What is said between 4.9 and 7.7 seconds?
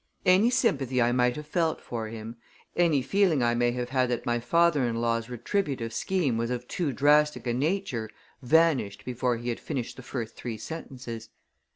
law's retributive scheme was of too drastic a